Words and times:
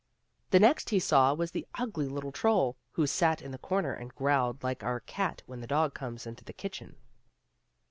The 0.49 0.59
next 0.59 0.89
he 0.89 0.97
saw 0.97 1.31
was 1.35 1.51
the 1.51 1.67
ugly 1.75 2.07
little 2.07 2.31
troll, 2.31 2.75
who 2.93 3.05
sat 3.05 3.39
in 3.43 3.51
the 3.51 3.59
comer 3.59 3.93
and 3.93 4.09
growled 4.15 4.63
like 4.63 4.83
our 4.83 5.01
cat 5.01 5.43
when 5.45 5.61
the 5.61 5.67
dog 5.67 5.93
comes 5.93 6.25
into 6.25 6.43
the 6.43 6.53
kitchen. 6.53 6.95